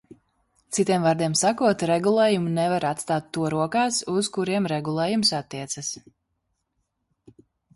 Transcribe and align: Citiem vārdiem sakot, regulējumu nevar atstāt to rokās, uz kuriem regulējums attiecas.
Citiem 0.77 1.03
vārdiem 1.07 1.35
sakot, 1.41 1.83
regulējumu 1.91 2.53
nevar 2.55 2.87
atstāt 2.93 3.29
to 3.37 3.45
rokās, 3.55 4.01
uz 4.17 4.31
kuriem 4.39 4.71
regulējums 4.75 5.33
attiecas. 5.43 5.93